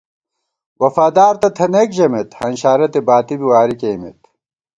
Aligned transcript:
وفادار 0.81 1.33
تہ 1.41 1.49
تھنَئیک 1.57 1.89
ژَمېت، 1.97 2.29
ہنشارَتےباتی 2.39 3.35
بی 3.39 3.47
واری 3.51 3.75
کېئیمت 3.81 4.17